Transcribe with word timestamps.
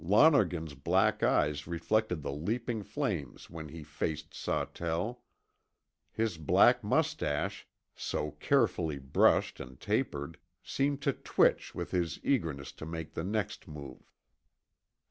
Lonergan's 0.03 0.73
black 0.73 1.21
eyes 1.21 1.67
reflected 1.67 2.23
the 2.23 2.31
leaping 2.31 2.81
flames 2.81 3.51
when 3.51 3.67
he 3.69 3.83
faced 3.83 4.33
Sawtell. 4.33 5.21
His 6.11 6.39
black 6.39 6.83
mustache, 6.83 7.67
so 7.95 8.31
carefully 8.31 8.97
brushed 8.97 9.59
and 9.59 9.79
tapered, 9.79 10.39
seemed 10.63 11.03
to 11.03 11.13
twitch 11.13 11.75
with 11.75 11.91
his 11.91 12.19
eagerness 12.25 12.71
to 12.71 12.85
make 12.87 13.13
the 13.13 13.23
next 13.23 13.67
move. 13.67 14.11